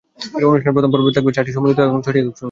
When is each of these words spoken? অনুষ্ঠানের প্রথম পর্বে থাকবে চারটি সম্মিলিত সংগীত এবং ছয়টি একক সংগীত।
অনুষ্ঠানের 0.49 0.75
প্রথম 0.75 0.91
পর্বে 0.93 1.15
থাকবে 1.15 1.35
চারটি 1.35 1.51
সম্মিলিত 1.55 1.75
সংগীত 1.77 1.89
এবং 1.91 2.01
ছয়টি 2.05 2.19
একক 2.21 2.29
সংগীত। 2.33 2.37